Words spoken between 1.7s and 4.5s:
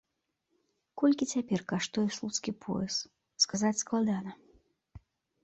каштуе слуцкі пояс, сказаць складана.